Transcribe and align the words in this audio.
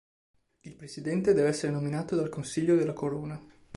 Il 0.61 0.75
presidente 0.75 1.31
deve 1.35 1.49
essere 1.49 1.71
nominato 1.71 2.15
dal 2.15 2.27
Consiglio 2.29 2.75
della 2.75 2.91
Corona. 2.93 3.39